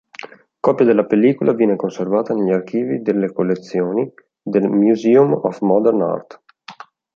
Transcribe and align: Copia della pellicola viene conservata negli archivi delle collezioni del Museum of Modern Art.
Copia 0.59 0.83
della 0.83 1.05
pellicola 1.05 1.53
viene 1.53 1.75
conservata 1.75 2.33
negli 2.33 2.49
archivi 2.49 3.03
delle 3.03 3.31
collezioni 3.31 4.11
del 4.41 4.67
Museum 4.67 5.31
of 5.33 5.59
Modern 5.59 6.01
Art. 6.01 6.41